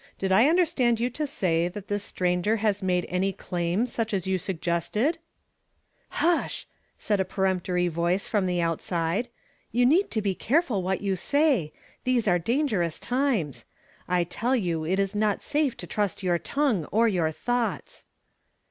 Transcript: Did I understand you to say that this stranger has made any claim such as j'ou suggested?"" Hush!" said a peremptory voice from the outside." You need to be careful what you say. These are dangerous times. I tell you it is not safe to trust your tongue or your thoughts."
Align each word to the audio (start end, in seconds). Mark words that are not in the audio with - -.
Did 0.17 0.31
I 0.31 0.49
understand 0.49 0.99
you 0.99 1.11
to 1.11 1.27
say 1.27 1.67
that 1.67 1.87
this 1.87 2.03
stranger 2.03 2.55
has 2.55 2.81
made 2.81 3.05
any 3.07 3.31
claim 3.31 3.85
such 3.85 4.15
as 4.15 4.25
j'ou 4.25 4.39
suggested?"" 4.39 5.19
Hush!" 6.23 6.65
said 6.97 7.19
a 7.19 7.23
peremptory 7.23 7.87
voice 7.87 8.25
from 8.27 8.47
the 8.47 8.61
outside." 8.61 9.27
You 9.71 9.85
need 9.85 10.09
to 10.09 10.19
be 10.23 10.33
careful 10.33 10.81
what 10.81 11.01
you 11.01 11.15
say. 11.15 11.71
These 12.03 12.27
are 12.27 12.39
dangerous 12.39 12.97
times. 12.97 13.65
I 14.07 14.23
tell 14.23 14.55
you 14.55 14.83
it 14.83 14.99
is 14.99 15.13
not 15.13 15.43
safe 15.43 15.77
to 15.77 15.85
trust 15.85 16.23
your 16.23 16.39
tongue 16.39 16.85
or 16.85 17.07
your 17.07 17.31
thoughts." 17.31 18.05